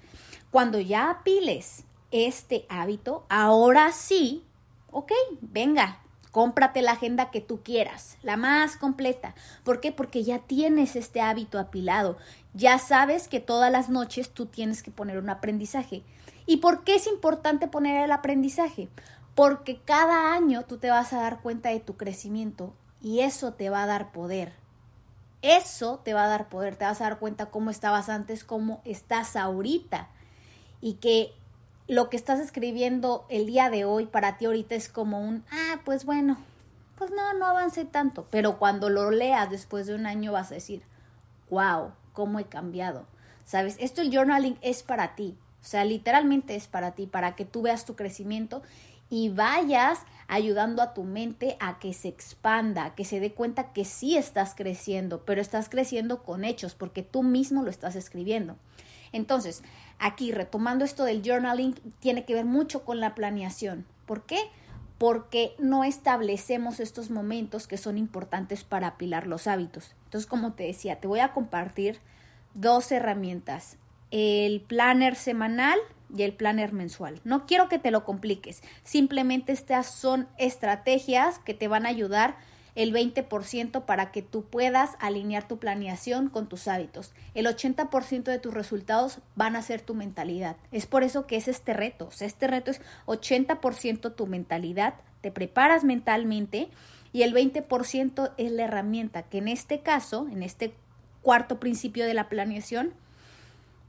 Cuando 0.50 0.78
ya 0.78 1.22
piles 1.24 1.84
este 2.10 2.66
hábito, 2.68 3.24
ahora 3.30 3.92
sí, 3.92 4.44
ok, 4.90 5.12
venga, 5.40 6.00
cómprate 6.30 6.82
la 6.82 6.92
agenda 6.92 7.30
que 7.30 7.40
tú 7.40 7.62
quieras, 7.62 8.18
la 8.22 8.36
más 8.36 8.76
completa. 8.76 9.34
¿Por 9.64 9.80
qué? 9.80 9.92
Porque 9.92 10.24
ya 10.24 10.40
tienes 10.40 10.94
este 10.94 11.22
hábito 11.22 11.58
apilado. 11.58 12.18
Ya 12.52 12.78
sabes 12.78 13.28
que 13.28 13.40
todas 13.40 13.72
las 13.72 13.88
noches 13.88 14.30
tú 14.30 14.44
tienes 14.46 14.82
que 14.82 14.90
poner 14.90 15.18
un 15.18 15.30
aprendizaje. 15.30 16.02
¿Y 16.48 16.56
por 16.56 16.82
qué 16.82 16.94
es 16.94 17.06
importante 17.06 17.68
poner 17.68 18.02
el 18.02 18.10
aprendizaje? 18.10 18.88
Porque 19.34 19.82
cada 19.84 20.32
año 20.32 20.64
tú 20.64 20.78
te 20.78 20.88
vas 20.88 21.12
a 21.12 21.20
dar 21.20 21.42
cuenta 21.42 21.68
de 21.68 21.78
tu 21.78 21.98
crecimiento 21.98 22.72
y 23.02 23.20
eso 23.20 23.52
te 23.52 23.68
va 23.68 23.82
a 23.82 23.86
dar 23.86 24.12
poder. 24.12 24.54
Eso 25.42 26.00
te 26.02 26.14
va 26.14 26.24
a 26.24 26.28
dar 26.28 26.48
poder, 26.48 26.76
te 26.76 26.86
vas 26.86 27.02
a 27.02 27.04
dar 27.04 27.18
cuenta 27.18 27.50
cómo 27.50 27.68
estabas 27.68 28.08
antes, 28.08 28.44
cómo 28.44 28.80
estás 28.86 29.36
ahorita 29.36 30.08
y 30.80 30.94
que 30.94 31.34
lo 31.86 32.08
que 32.08 32.16
estás 32.16 32.40
escribiendo 32.40 33.26
el 33.28 33.44
día 33.44 33.68
de 33.68 33.84
hoy 33.84 34.06
para 34.06 34.38
ti 34.38 34.46
ahorita 34.46 34.74
es 34.74 34.88
como 34.88 35.20
un, 35.20 35.44
ah, 35.52 35.80
pues 35.84 36.06
bueno, 36.06 36.38
pues 36.96 37.10
no, 37.10 37.34
no 37.34 37.44
avancé 37.44 37.84
tanto, 37.84 38.26
pero 38.30 38.58
cuando 38.58 38.88
lo 38.88 39.10
leas 39.10 39.50
después 39.50 39.86
de 39.86 39.94
un 39.94 40.06
año 40.06 40.32
vas 40.32 40.50
a 40.50 40.54
decir, 40.54 40.82
wow, 41.50 41.92
cómo 42.14 42.38
he 42.38 42.46
cambiado. 42.46 43.04
¿Sabes? 43.44 43.76
Esto 43.80 44.00
el 44.00 44.10
journaling 44.10 44.58
es 44.62 44.82
para 44.82 45.14
ti. 45.14 45.36
O 45.62 45.66
sea, 45.66 45.84
literalmente 45.84 46.54
es 46.54 46.66
para 46.68 46.92
ti, 46.92 47.06
para 47.06 47.34
que 47.34 47.44
tú 47.44 47.62
veas 47.62 47.84
tu 47.84 47.96
crecimiento 47.96 48.62
y 49.10 49.30
vayas 49.30 50.00
ayudando 50.26 50.82
a 50.82 50.92
tu 50.92 51.04
mente 51.04 51.56
a 51.60 51.78
que 51.78 51.94
se 51.94 52.08
expanda, 52.08 52.94
que 52.94 53.04
se 53.04 53.20
dé 53.20 53.32
cuenta 53.32 53.72
que 53.72 53.84
sí 53.84 54.16
estás 54.16 54.54
creciendo, 54.54 55.24
pero 55.24 55.40
estás 55.40 55.68
creciendo 55.68 56.22
con 56.22 56.44
hechos 56.44 56.74
porque 56.74 57.02
tú 57.02 57.22
mismo 57.22 57.62
lo 57.62 57.70
estás 57.70 57.96
escribiendo. 57.96 58.56
Entonces, 59.12 59.62
aquí 59.98 60.32
retomando 60.32 60.84
esto 60.84 61.04
del 61.04 61.22
journaling, 61.24 61.74
tiene 62.00 62.24
que 62.24 62.34
ver 62.34 62.44
mucho 62.44 62.84
con 62.84 63.00
la 63.00 63.14
planeación. 63.14 63.86
¿Por 64.04 64.26
qué? 64.26 64.38
Porque 64.98 65.54
no 65.58 65.84
establecemos 65.84 66.80
estos 66.80 67.08
momentos 67.10 67.66
que 67.66 67.78
son 67.78 67.96
importantes 67.96 68.64
para 68.64 68.88
apilar 68.88 69.26
los 69.26 69.46
hábitos. 69.46 69.94
Entonces, 70.04 70.28
como 70.28 70.52
te 70.52 70.64
decía, 70.64 71.00
te 71.00 71.08
voy 71.08 71.20
a 71.20 71.32
compartir 71.32 72.00
dos 72.52 72.92
herramientas 72.92 73.78
el 74.10 74.60
planner 74.60 75.16
semanal 75.16 75.78
y 76.14 76.22
el 76.22 76.32
planner 76.32 76.72
mensual. 76.72 77.20
No 77.24 77.46
quiero 77.46 77.68
que 77.68 77.78
te 77.78 77.90
lo 77.90 78.04
compliques, 78.04 78.62
simplemente 78.82 79.52
estas 79.52 79.86
son 79.94 80.28
estrategias 80.38 81.38
que 81.38 81.54
te 81.54 81.68
van 81.68 81.86
a 81.86 81.90
ayudar 81.90 82.36
el 82.78 82.94
20% 82.94 83.86
para 83.86 84.12
que 84.12 84.22
tú 84.22 84.44
puedas 84.44 84.92
alinear 85.00 85.48
tu 85.48 85.58
planeación 85.58 86.28
con 86.28 86.48
tus 86.48 86.68
hábitos. 86.68 87.12
El 87.34 87.46
80% 87.46 88.22
de 88.22 88.38
tus 88.38 88.54
resultados 88.54 89.18
van 89.34 89.56
a 89.56 89.62
ser 89.62 89.80
tu 89.80 89.94
mentalidad. 89.94 90.56
Es 90.70 90.86
por 90.86 91.02
eso 91.02 91.26
que 91.26 91.34
es 91.34 91.48
este 91.48 91.72
reto. 91.72 92.06
O 92.06 92.12
sea, 92.12 92.28
este 92.28 92.46
reto 92.46 92.70
es 92.70 92.80
80% 93.06 94.14
tu 94.14 94.26
mentalidad, 94.28 94.94
te 95.22 95.32
preparas 95.32 95.82
mentalmente 95.82 96.68
y 97.12 97.22
el 97.22 97.34
20% 97.34 98.32
es 98.36 98.52
la 98.52 98.62
herramienta 98.62 99.24
que 99.24 99.38
en 99.38 99.48
este 99.48 99.80
caso, 99.80 100.28
en 100.30 100.44
este 100.44 100.72
cuarto 101.20 101.58
principio 101.58 102.06
de 102.06 102.14
la 102.14 102.28
planeación, 102.28 102.94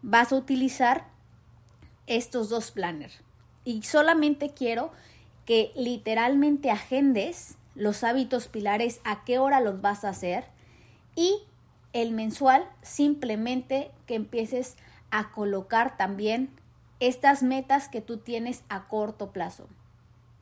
vas 0.01 0.32
a 0.32 0.36
utilizar 0.36 1.08
estos 2.08 2.50
dos 2.50 2.72
planners. 2.72 3.20
Y 3.65 3.84
solamente 3.84 4.50
quiero 4.50 4.91
que 5.46 5.72
literalmente 5.75 6.72
agendes 6.72 7.58
los 7.75 8.03
hábitos 8.03 8.48
pilares, 8.48 9.00
a 9.03 9.24
qué 9.24 9.39
hora 9.39 9.62
los 9.62 9.82
vas 9.82 10.03
a 10.03 10.10
hacer 10.10 10.46
y 11.15 11.44
el 11.94 12.12
mensual 12.12 12.65
simplemente 12.82 13.91
que 14.06 14.15
empieces 14.15 14.75
a 15.12 15.32
colocar 15.32 15.98
también 15.98 16.51
estas 17.00 17.41
metas 17.41 17.88
que 17.88 18.01
tú 18.01 18.18
tienes 18.18 18.63
a 18.70 18.88
corto 18.88 19.32
plazo. 19.32 19.68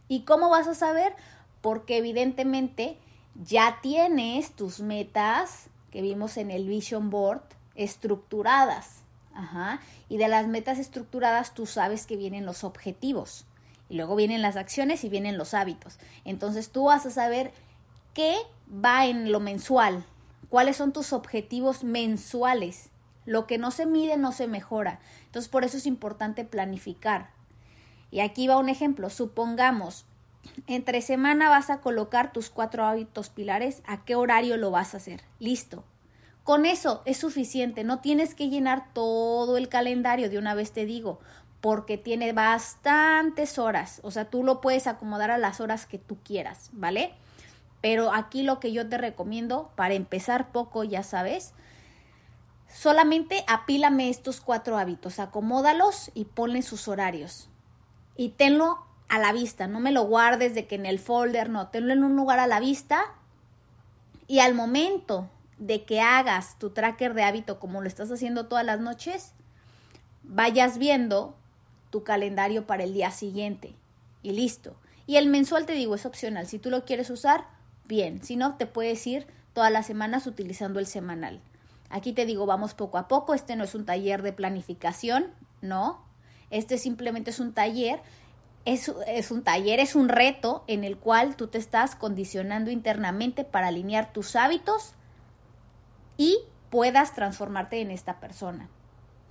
¿Y 0.07 0.21
cómo 0.21 0.49
vas 0.49 0.67
a 0.67 0.75
saber? 0.75 1.13
Porque 1.61 1.97
evidentemente 1.97 2.97
ya 3.35 3.79
tienes 3.81 4.51
tus 4.53 4.79
metas 4.79 5.69
que 5.91 6.01
vimos 6.01 6.37
en 6.37 6.49
el 6.49 6.67
Vision 6.67 7.09
Board 7.09 7.43
estructuradas. 7.75 9.03
Ajá. 9.37 9.79
Y 10.09 10.17
de 10.17 10.27
las 10.27 10.47
metas 10.47 10.79
estructuradas 10.79 11.53
tú 11.53 11.67
sabes 11.67 12.07
que 12.07 12.17
vienen 12.17 12.45
los 12.45 12.63
objetivos. 12.63 13.45
Y 13.87 13.95
luego 13.95 14.15
vienen 14.15 14.41
las 14.41 14.57
acciones 14.57 15.03
y 15.03 15.09
vienen 15.09 15.37
los 15.37 15.53
hábitos. 15.53 15.99
Entonces 16.25 16.71
tú 16.71 16.85
vas 16.85 17.05
a 17.05 17.11
saber 17.11 17.53
qué 18.13 18.35
va 18.83 19.05
en 19.05 19.31
lo 19.31 19.39
mensual, 19.39 20.03
cuáles 20.49 20.75
son 20.75 20.91
tus 20.91 21.13
objetivos 21.13 21.83
mensuales. 21.83 22.89
Lo 23.25 23.45
que 23.45 23.59
no 23.59 23.71
se 23.71 23.85
mide 23.85 24.17
no 24.17 24.31
se 24.31 24.47
mejora. 24.47 24.99
Entonces 25.25 25.49
por 25.49 25.63
eso 25.63 25.77
es 25.77 25.85
importante 25.85 26.43
planificar. 26.43 27.29
Y 28.09 28.21
aquí 28.21 28.47
va 28.47 28.57
un 28.57 28.69
ejemplo. 28.69 29.09
Supongamos, 29.09 30.05
entre 30.65 31.01
semana 31.01 31.49
vas 31.49 31.69
a 31.69 31.81
colocar 31.81 32.33
tus 32.33 32.49
cuatro 32.49 32.85
hábitos 32.85 33.29
pilares. 33.29 33.83
¿A 33.85 34.03
qué 34.03 34.15
horario 34.15 34.57
lo 34.57 34.71
vas 34.71 34.95
a 34.95 34.97
hacer? 34.97 35.21
Listo. 35.39 35.83
Con 36.47 36.65
eso 36.65 37.01
es 37.03 37.17
suficiente, 37.17 37.83
no 37.83 37.99
tienes 37.99 38.33
que 38.33 38.47
llenar 38.47 38.93
todo 38.93 39.57
el 39.57 39.67
calendario 39.67 40.29
de 40.29 40.37
una 40.37 40.53
vez 40.53 40.71
te 40.71 40.85
digo, 40.85 41.19
porque 41.59 41.97
tiene 41.97 42.31
bastantes 42.31 43.59
horas, 43.59 43.99
o 44.01 44.11
sea, 44.11 44.29
tú 44.29 44.45
lo 44.45 44.61
puedes 44.61 44.87
acomodar 44.87 45.29
a 45.29 45.37
las 45.37 45.59
horas 45.59 45.85
que 45.85 45.97
tú 45.97 46.19
quieras, 46.23 46.69
¿vale? 46.71 47.13
Pero 47.81 48.13
aquí 48.13 48.43
lo 48.43 48.61
que 48.61 48.71
yo 48.71 48.87
te 48.87 48.97
recomiendo, 48.97 49.73
para 49.75 49.95
empezar 49.95 50.53
poco, 50.53 50.85
ya 50.85 51.03
sabes, 51.03 51.53
solamente 52.73 53.43
apílame 53.49 54.09
estos 54.09 54.39
cuatro 54.39 54.77
hábitos, 54.77 55.19
acomódalos 55.19 56.11
y 56.13 56.23
ponle 56.23 56.61
sus 56.61 56.87
horarios. 56.87 57.49
Y 58.15 58.29
tenlo 58.29 58.85
a 59.09 59.19
la 59.19 59.33
vista, 59.33 59.67
no 59.67 59.81
me 59.81 59.91
lo 59.91 60.03
guardes 60.03 60.55
de 60.55 60.65
que 60.65 60.75
en 60.75 60.85
el 60.85 60.99
folder, 60.99 61.49
no, 61.49 61.67
tenlo 61.67 61.91
en 61.91 62.05
un 62.05 62.15
lugar 62.15 62.39
a 62.39 62.47
la 62.47 62.61
vista 62.61 63.01
y 64.27 64.39
al 64.39 64.53
momento 64.53 65.29
de 65.57 65.83
que 65.85 66.01
hagas 66.01 66.57
tu 66.59 66.69
tracker 66.69 67.13
de 67.13 67.23
hábito 67.23 67.59
como 67.59 67.81
lo 67.81 67.87
estás 67.87 68.11
haciendo 68.11 68.47
todas 68.47 68.65
las 68.65 68.79
noches, 68.79 69.33
vayas 70.23 70.77
viendo 70.77 71.35
tu 71.89 72.03
calendario 72.03 72.67
para 72.67 72.83
el 72.83 72.93
día 72.93 73.11
siguiente 73.11 73.73
y 74.21 74.31
listo. 74.31 74.75
Y 75.05 75.15
el 75.15 75.27
mensual 75.27 75.65
te 75.65 75.73
digo 75.73 75.95
es 75.95 76.05
opcional, 76.05 76.47
si 76.47 76.59
tú 76.59 76.69
lo 76.69 76.85
quieres 76.85 77.09
usar, 77.09 77.45
bien, 77.85 78.23
si 78.23 78.35
no, 78.35 78.55
te 78.57 78.65
puedes 78.65 79.05
ir 79.07 79.25
todas 79.53 79.71
las 79.71 79.87
semanas 79.87 80.27
utilizando 80.27 80.79
el 80.79 80.87
semanal. 80.87 81.39
Aquí 81.89 82.11
te 82.13 82.25
digo, 82.25 82.45
vamos 82.45 82.73
poco 82.73 82.97
a 82.97 83.07
poco, 83.07 83.33
este 83.33 83.55
no 83.55 83.63
es 83.63 83.73
un 83.73 83.85
taller 83.85 84.21
de 84.21 84.33
planificación, 84.33 85.27
no, 85.61 86.03
este 86.49 86.77
simplemente 86.77 87.31
es 87.31 87.39
un 87.39 87.53
taller. 87.53 87.99
Es, 88.65 88.91
es, 89.07 89.31
un 89.31 89.43
taller, 89.43 89.79
es 89.79 89.95
un 89.95 90.09
reto 90.09 90.65
en 90.67 90.83
el 90.83 90.97
cual 90.97 91.37
tú 91.37 91.47
te 91.47 91.57
estás 91.57 91.95
condicionando 91.95 92.69
internamente 92.69 93.45
para 93.45 93.67
alinear 93.67 94.11
tus 94.11 94.35
hábitos 94.35 94.93
y 96.17 96.39
puedas 96.69 97.13
transformarte 97.13 97.81
en 97.81 97.91
esta 97.91 98.19
persona. 98.19 98.67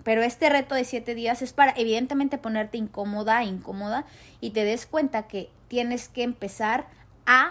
Pero 0.04 0.22
este 0.22 0.48
reto 0.48 0.74
de 0.74 0.84
siete 0.84 1.14
días 1.14 1.42
es 1.42 1.52
para 1.52 1.72
evidentemente 1.76 2.38
ponerte 2.38 2.78
incómoda, 2.78 3.42
incómoda 3.44 4.04
y 4.40 4.50
te 4.50 4.64
des 4.64 4.86
cuenta 4.86 5.26
que 5.26 5.50
tienes 5.68 6.08
que 6.08 6.22
empezar 6.22 6.86
a 7.26 7.50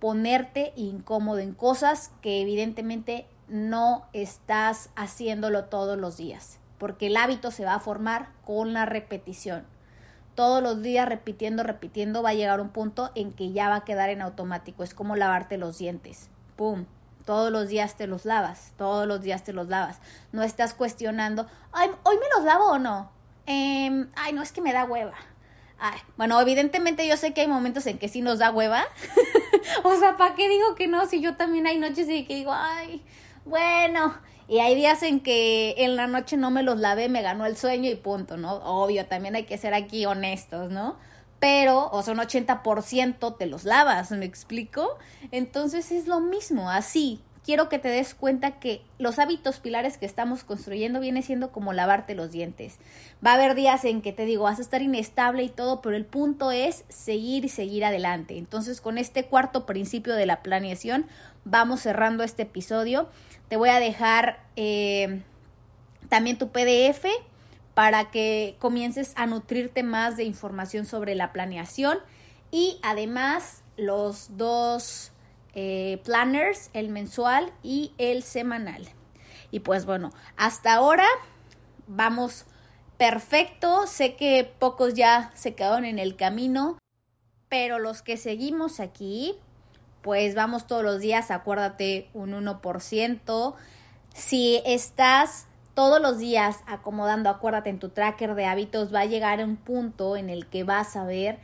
ponerte 0.00 0.72
incómodo 0.74 1.38
en 1.38 1.54
cosas 1.54 2.10
que 2.20 2.40
evidentemente 2.40 3.26
no 3.46 4.06
estás 4.12 4.90
haciéndolo 4.96 5.66
todos 5.66 5.96
los 5.96 6.16
días, 6.16 6.58
porque 6.78 7.06
el 7.06 7.16
hábito 7.16 7.50
se 7.52 7.64
va 7.64 7.74
a 7.74 7.80
formar 7.80 8.30
con 8.44 8.72
la 8.72 8.84
repetición. 8.84 9.64
Todos 10.34 10.62
los 10.62 10.82
días 10.82 11.08
repitiendo, 11.08 11.62
repitiendo, 11.62 12.22
va 12.22 12.30
a 12.30 12.34
llegar 12.34 12.60
un 12.60 12.70
punto 12.70 13.12
en 13.14 13.32
que 13.32 13.52
ya 13.52 13.68
va 13.68 13.76
a 13.76 13.84
quedar 13.84 14.08
en 14.08 14.22
automático. 14.22 14.82
Es 14.82 14.94
como 14.94 15.14
lavarte 15.14 15.58
los 15.58 15.78
dientes. 15.78 16.30
¡Pum! 16.56 16.86
Todos 17.24 17.50
los 17.50 17.68
días 17.68 17.96
te 17.96 18.06
los 18.06 18.24
lavas, 18.24 18.72
todos 18.76 19.06
los 19.06 19.22
días 19.22 19.44
te 19.44 19.52
los 19.52 19.68
lavas. 19.68 19.98
No 20.32 20.42
estás 20.42 20.74
cuestionando, 20.74 21.46
ay, 21.72 21.90
hoy 22.02 22.16
me 22.16 22.26
los 22.36 22.44
lavo 22.44 22.72
o 22.72 22.78
no. 22.78 23.10
Em, 23.46 24.08
ay, 24.16 24.32
no, 24.32 24.42
es 24.42 24.52
que 24.52 24.60
me 24.60 24.72
da 24.72 24.84
hueva. 24.84 25.14
Ay, 25.78 25.98
bueno, 26.16 26.40
evidentemente 26.40 27.06
yo 27.08 27.16
sé 27.16 27.34
que 27.34 27.40
hay 27.40 27.48
momentos 27.48 27.86
en 27.86 27.98
que 27.98 28.08
sí 28.08 28.22
nos 28.22 28.38
da 28.38 28.50
hueva, 28.50 28.84
o 29.82 29.96
sea, 29.96 30.16
¿para 30.16 30.34
qué 30.34 30.48
digo 30.48 30.74
que 30.76 30.86
no? 30.86 31.06
Si 31.06 31.20
yo 31.20 31.36
también 31.36 31.66
hay 31.66 31.78
noches 31.78 32.08
en 32.08 32.26
que 32.26 32.34
digo, 32.34 32.52
ay, 32.52 33.02
bueno. 33.44 34.14
Y 34.48 34.58
hay 34.58 34.74
días 34.74 35.02
en 35.02 35.20
que 35.20 35.74
en 35.78 35.96
la 35.96 36.06
noche 36.06 36.36
no 36.36 36.50
me 36.50 36.62
los 36.62 36.78
lavé, 36.78 37.08
me 37.08 37.22
ganó 37.22 37.46
el 37.46 37.56
sueño 37.56 37.90
y 37.90 37.94
punto, 37.94 38.36
¿no? 38.36 38.56
Obvio, 38.56 39.06
también 39.06 39.34
hay 39.34 39.44
que 39.44 39.56
ser 39.56 39.74
aquí 39.74 40.04
honestos, 40.04 40.70
¿no? 40.70 40.96
Pero, 41.42 41.90
o 41.90 42.00
sea, 42.04 42.14
un 42.14 42.20
80% 42.20 43.36
te 43.36 43.46
los 43.46 43.64
lavas, 43.64 44.12
¿me 44.12 44.24
explico? 44.24 44.96
Entonces 45.32 45.90
es 45.90 46.06
lo 46.06 46.20
mismo, 46.20 46.70
así, 46.70 47.20
quiero 47.44 47.68
que 47.68 47.80
te 47.80 47.88
des 47.88 48.14
cuenta 48.14 48.60
que 48.60 48.82
los 48.98 49.18
hábitos 49.18 49.58
pilares 49.58 49.98
que 49.98 50.06
estamos 50.06 50.44
construyendo 50.44 51.00
viene 51.00 51.20
siendo 51.20 51.50
como 51.50 51.72
lavarte 51.72 52.14
los 52.14 52.30
dientes. 52.30 52.78
Va 53.26 53.32
a 53.32 53.34
haber 53.34 53.56
días 53.56 53.84
en 53.84 54.02
que 54.02 54.12
te 54.12 54.24
digo, 54.24 54.44
vas 54.44 54.60
a 54.60 54.62
estar 54.62 54.82
inestable 54.82 55.42
y 55.42 55.48
todo, 55.48 55.82
pero 55.82 55.96
el 55.96 56.04
punto 56.04 56.52
es 56.52 56.84
seguir 56.88 57.44
y 57.44 57.48
seguir 57.48 57.84
adelante. 57.84 58.38
Entonces, 58.38 58.80
con 58.80 58.96
este 58.96 59.24
cuarto 59.24 59.66
principio 59.66 60.14
de 60.14 60.26
la 60.26 60.44
planeación, 60.44 61.06
vamos 61.44 61.80
cerrando 61.80 62.22
este 62.22 62.42
episodio. 62.42 63.08
Te 63.48 63.56
voy 63.56 63.70
a 63.70 63.80
dejar 63.80 64.38
eh, 64.54 65.22
también 66.08 66.38
tu 66.38 66.50
PDF 66.50 67.04
para 67.74 68.10
que 68.10 68.56
comiences 68.58 69.12
a 69.16 69.26
nutrirte 69.26 69.82
más 69.82 70.16
de 70.16 70.24
información 70.24 70.86
sobre 70.86 71.14
la 71.14 71.32
planeación 71.32 71.98
y 72.50 72.78
además 72.82 73.62
los 73.76 74.36
dos 74.36 75.12
eh, 75.54 76.00
planners, 76.04 76.70
el 76.74 76.88
mensual 76.90 77.52
y 77.62 77.92
el 77.98 78.22
semanal. 78.22 78.88
Y 79.50 79.60
pues 79.60 79.86
bueno, 79.86 80.12
hasta 80.36 80.74
ahora 80.74 81.06
vamos 81.86 82.46
perfecto. 82.98 83.86
Sé 83.86 84.16
que 84.16 84.50
pocos 84.58 84.94
ya 84.94 85.30
se 85.34 85.54
quedaron 85.54 85.84
en 85.84 85.98
el 85.98 86.16
camino, 86.16 86.78
pero 87.48 87.78
los 87.78 88.02
que 88.02 88.16
seguimos 88.16 88.80
aquí, 88.80 89.34
pues 90.02 90.34
vamos 90.34 90.66
todos 90.66 90.82
los 90.82 91.00
días, 91.00 91.30
acuérdate, 91.30 92.08
un 92.14 92.32
1%. 92.32 93.54
Si 94.14 94.62
estás 94.64 95.46
todos 95.74 96.00
los 96.00 96.18
días 96.18 96.60
acomodando, 96.66 97.30
acuérdate 97.30 97.70
en 97.70 97.78
tu 97.78 97.88
tracker 97.88 98.34
de 98.34 98.46
hábitos, 98.46 98.94
va 98.94 99.00
a 99.00 99.06
llegar 99.06 99.40
a 99.40 99.44
un 99.44 99.56
punto 99.56 100.16
en 100.16 100.30
el 100.30 100.46
que 100.46 100.64
vas 100.64 100.96
a 100.96 101.04
ver 101.04 101.38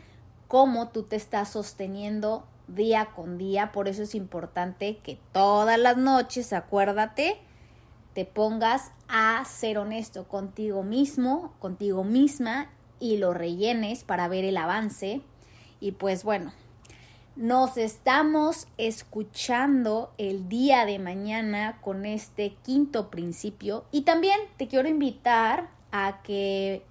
cómo 0.48 0.88
tú 0.88 1.02
te 1.04 1.16
estás 1.16 1.50
sosteniendo 1.50 2.46
día 2.66 3.10
con 3.14 3.38
día. 3.38 3.72
Por 3.72 3.88
eso 3.88 4.02
es 4.02 4.14
importante 4.14 4.98
que 4.98 5.18
todas 5.32 5.78
las 5.78 5.96
noches, 5.96 6.52
acuérdate, 6.52 7.38
te 8.14 8.24
pongas 8.24 8.92
a 9.08 9.44
ser 9.44 9.78
honesto 9.78 10.28
contigo 10.28 10.82
mismo, 10.82 11.54
contigo 11.58 12.04
misma 12.04 12.70
y 13.00 13.16
lo 13.16 13.32
rellenes 13.32 14.04
para 14.04 14.28
ver 14.28 14.44
el 14.44 14.56
avance. 14.56 15.22
Y 15.80 15.92
pues 15.92 16.24
bueno, 16.24 16.52
nos 17.38 17.76
estamos 17.76 18.66
escuchando 18.76 20.10
el 20.18 20.48
día 20.48 20.84
de 20.84 20.98
mañana 20.98 21.78
con 21.80 22.04
este 22.04 22.56
quinto 22.64 23.10
principio. 23.10 23.84
Y 23.92 24.02
también 24.02 24.38
te 24.56 24.66
quiero 24.66 24.88
invitar 24.88 25.68
a 25.92 26.20
que 26.24 26.82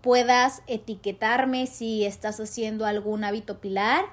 puedas 0.00 0.62
etiquetarme 0.66 1.66
si 1.68 2.04
estás 2.04 2.40
haciendo 2.40 2.84
algún 2.84 3.22
hábito 3.22 3.60
pilar 3.60 4.04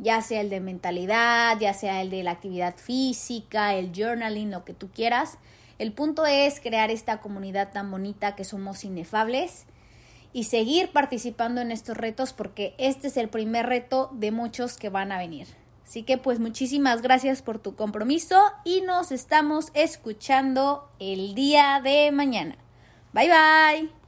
ya 0.00 0.22
sea 0.22 0.40
el 0.40 0.50
de 0.50 0.60
mentalidad, 0.60 1.58
ya 1.60 1.74
sea 1.74 2.00
el 2.00 2.10
de 2.10 2.22
la 2.22 2.32
actividad 2.32 2.76
física, 2.76 3.74
el 3.74 3.92
journaling, 3.94 4.50
lo 4.50 4.64
que 4.64 4.72
tú 4.72 4.88
quieras. 4.88 5.38
El 5.78 5.92
punto 5.92 6.26
es 6.26 6.60
crear 6.60 6.90
esta 6.90 7.20
comunidad 7.20 7.70
tan 7.72 7.90
bonita 7.90 8.34
que 8.34 8.44
somos 8.44 8.84
inefables 8.84 9.66
y 10.32 10.44
seguir 10.44 10.90
participando 10.92 11.60
en 11.60 11.70
estos 11.70 11.96
retos 11.96 12.32
porque 12.32 12.74
este 12.78 13.08
es 13.08 13.16
el 13.16 13.28
primer 13.28 13.66
reto 13.66 14.10
de 14.12 14.30
muchos 14.30 14.76
que 14.76 14.88
van 14.88 15.12
a 15.12 15.18
venir. 15.18 15.46
Así 15.84 16.04
que 16.04 16.18
pues 16.18 16.38
muchísimas 16.38 17.02
gracias 17.02 17.42
por 17.42 17.58
tu 17.58 17.74
compromiso 17.74 18.40
y 18.64 18.80
nos 18.82 19.10
estamos 19.10 19.72
escuchando 19.74 20.88
el 21.00 21.34
día 21.34 21.80
de 21.82 22.12
mañana. 22.12 22.56
Bye 23.12 23.28
bye. 23.28 23.99